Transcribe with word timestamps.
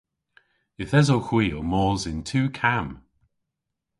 Yth 0.81 0.97
esowgh 0.99 1.29
hwi 1.29 1.45
ow 1.57 1.65
mos 1.71 2.01
yn 2.11 2.19
tu 2.29 2.41
kamm. 2.59 2.89